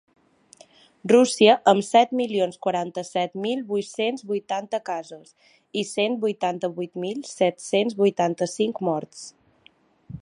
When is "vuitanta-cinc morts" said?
8.05-9.25